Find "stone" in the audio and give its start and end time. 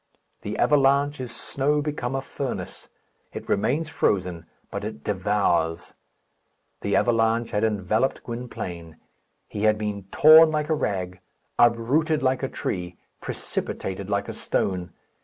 14.33-14.91